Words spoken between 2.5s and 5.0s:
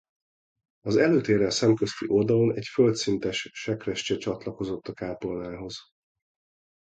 egy földszintes sekrestye csatlakozott a